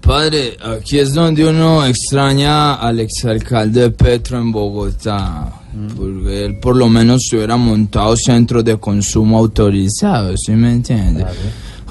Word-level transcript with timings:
Padre, 0.00 0.56
aquí 0.60 0.98
es 0.98 1.14
donde 1.14 1.48
uno 1.48 1.84
extraña 1.84 2.74
al 2.74 3.00
exalcalde 3.00 3.90
Petro 3.90 4.38
en 4.38 4.50
Bogotá. 4.50 5.52
Porque 5.96 6.46
él 6.46 6.58
por 6.58 6.76
lo 6.76 6.88
menos 6.88 7.26
se 7.28 7.36
hubiera 7.36 7.56
montado 7.56 8.16
centros 8.16 8.64
de 8.64 8.76
consumo 8.78 9.38
autorizados, 9.38 10.40
¿sí 10.44 10.52
me 10.52 10.72
entiende? 10.72 11.24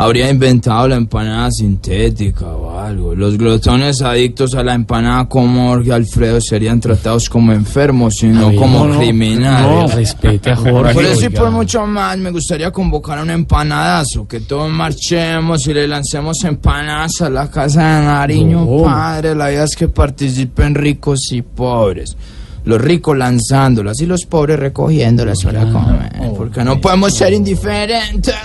Habría 0.02 0.30
inventado 0.30 0.88
la 0.88 0.95
empanada 0.95 1.52
sintética 1.52 2.45
o 2.45 2.80
algo. 2.80 3.13
Los 3.13 3.38
glotones 3.38 4.02
adictos 4.02 4.55
a 4.55 4.63
la 4.63 4.73
empanada 4.73 5.27
como 5.27 5.67
Jorge 5.71 5.91
Alfredo 5.91 6.40
serían 6.40 6.80
tratados 6.80 7.30
como 7.30 7.52
enfermos 7.52 8.23
y 8.23 8.27
no 8.27 8.55
como 8.55 8.88
no, 8.88 8.98
criminales. 8.98 9.91
No, 9.91 9.98
respete 9.98 10.52
a 10.52 10.55
Jorge. 10.55 10.93
Por 10.93 11.04
eso 11.04 11.26
y 11.26 11.30
por 11.30 11.52
mucho 11.52 11.85
más 11.85 12.17
me 12.17 12.31
gustaría 12.31 12.71
convocar 12.71 13.20
a 13.20 13.23
un 13.23 13.30
empanadazo, 13.31 14.26
que 14.26 14.40
todos 14.40 14.70
marchemos 14.71 15.67
y 15.67 15.73
le 15.73 15.85
lancemos 15.85 16.45
empanadas 16.45 17.21
a 17.21 17.29
la 17.29 17.52
casa 17.52 17.99
de 17.99 18.05
Nariño, 18.05 18.63
No. 18.63 18.84
padre. 18.85 19.35
La 19.35 19.52
idea 19.52 19.66
es 19.66 19.76
que 19.76 19.90
participen 19.90 20.76
ricos 20.76 21.29
y 21.34 21.41
pobres. 21.41 22.16
Los 22.63 22.79
ricos 22.79 23.18
lanzándolas 23.18 23.99
y 23.99 24.05
los 24.05 24.26
pobres 24.26 24.60
recogiéndolas 24.60 25.43
para 25.43 25.62
comer. 25.71 26.12
Porque 26.38 26.63
no 26.63 26.79
podemos 26.79 27.13
ser 27.13 27.34
indiferentes. 27.34 28.35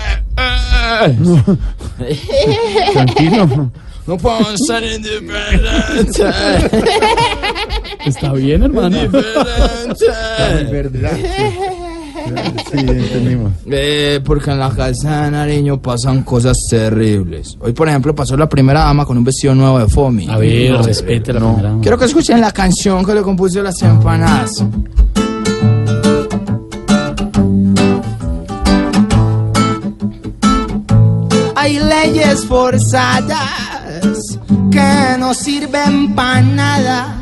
Tranquilo. 2.92 3.70
No 4.06 4.18
podemos 4.18 4.66
ser 4.66 4.82
indiferentes. 4.84 6.20
Está 8.04 8.32
bien, 8.34 8.62
hermano. 8.62 9.02
Indiferentes. 9.02 10.70
verdad. 10.70 11.16
Sí, 12.70 12.78
entendimos. 12.78 13.52
Eh, 13.66 14.20
porque 14.24 14.50
en 14.50 14.58
la 14.58 14.70
casa 14.70 15.24
de 15.24 15.30
Nariño 15.30 15.80
pasan 15.80 16.22
cosas 16.22 16.58
terribles. 16.68 17.56
Hoy, 17.60 17.72
por 17.72 17.88
ejemplo, 17.88 18.14
pasó 18.14 18.36
la 18.36 18.48
primera 18.48 18.80
dama 18.80 19.04
con 19.04 19.18
un 19.18 19.24
vestido 19.24 19.54
nuevo 19.54 19.78
de 19.78 19.88
Fomi. 19.88 20.26
A 20.28 20.38
ver, 20.38 20.74
respete 20.82 21.32
la 21.32 21.40
primera. 21.40 21.76
Quiero 21.82 21.98
que 21.98 22.04
escuchen 22.06 22.40
la 22.40 22.50
canción 22.50 23.04
que 23.04 23.14
le 23.14 23.22
compuse 23.22 23.60
a 23.60 23.64
las 23.64 23.80
empanadas. 23.82 24.64
Hay 31.64 31.78
leyes 31.78 32.44
forzadas 32.44 34.38
que 34.70 35.16
no 35.18 35.32
sirven 35.32 36.14
para 36.14 36.42
nada. 36.42 37.14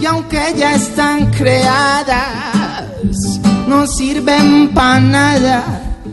Y 0.00 0.06
aunque 0.06 0.54
ya 0.56 0.76
están 0.76 1.32
creadas, 1.32 2.84
no 3.66 3.88
sirven 3.88 4.72
para 4.72 5.00
nada. 5.00 5.64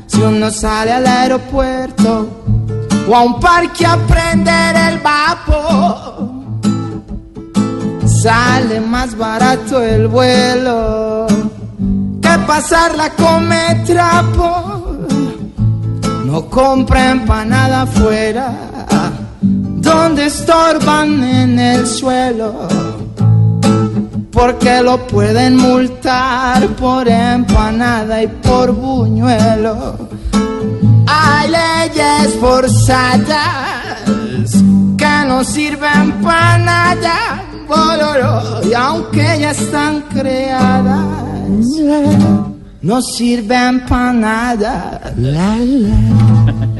Si 0.07 0.19
uno 0.19 0.49
sale 0.49 0.93
al 0.93 1.05
aeropuerto 1.05 2.27
o 3.07 3.15
a 3.15 3.21
un 3.21 3.39
parque 3.39 3.85
a 3.85 3.95
prender 4.07 4.75
el 4.75 4.97
vapor, 4.97 6.31
sale 8.03 8.81
más 8.81 9.15
barato 9.15 9.79
el 9.79 10.07
vuelo 10.07 11.27
que 12.19 12.39
pasarla 12.47 13.11
come 13.11 13.83
trapo. 13.85 14.72
No 16.33 16.49
compren 16.49 17.27
pa' 17.27 17.45
nada 17.45 17.83
afuera, 17.83 18.45
donde 19.39 20.25
estorban 20.25 21.23
en 21.23 21.59
el 21.59 21.85
suelo, 21.85 22.67
porque 24.31 24.81
lo 24.81 24.97
pueden 25.05 25.57
multar 25.57 26.67
por 26.69 27.07
empanada 27.07 28.23
y 28.23 28.27
por 28.47 28.71
buñuelo. 28.71 30.09
Hay 31.05 31.51
leyes 31.51 32.33
forzadas 32.41 34.03
que 34.97 35.25
no 35.27 35.43
sirven 35.43 36.13
para 36.13 36.57
nada, 36.57 37.43
bololo, 37.67 38.67
y 38.67 38.73
aunque 38.73 39.37
ya 39.39 39.51
están 39.51 40.01
creadas, 40.11 40.97
no 42.83 43.01
sirven 43.01 43.85
para 43.85 44.13
nada. 44.13 45.13
La. 45.17 45.57